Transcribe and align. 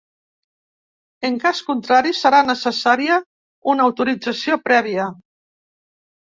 En 1.29 1.37
cas 1.43 1.61
contrari, 1.67 2.15
serà 2.21 2.41
necessària 2.49 3.21
una 3.75 3.89
autorització 3.91 4.61
prèvia. 4.67 5.09